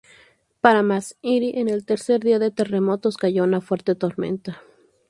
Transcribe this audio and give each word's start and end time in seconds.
Para 0.61 0.81
más 0.81 1.15
inri, 1.21 1.51
en 1.59 1.69
el 1.69 1.85
tercer 1.85 2.21
día 2.21 2.39
de 2.39 2.49
terremotos 2.49 3.17
cayó 3.17 3.43
una 3.43 3.61
fuerte 3.61 3.93
tormenta. 3.93 4.59